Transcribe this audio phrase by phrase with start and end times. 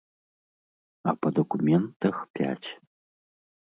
[1.13, 2.69] А па дакументах пяць.